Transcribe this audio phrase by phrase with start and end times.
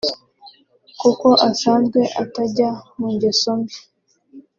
[1.01, 3.77] kuko asanzwe atajya mu ngeso mbi